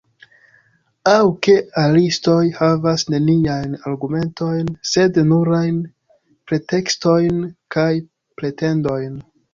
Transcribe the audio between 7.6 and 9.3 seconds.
kaj pretendojn.